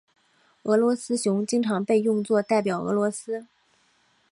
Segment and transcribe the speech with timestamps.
[0.63, 3.45] 俄罗斯熊经常被用作代表俄罗斯。